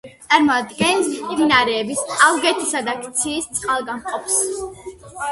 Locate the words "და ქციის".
2.87-3.47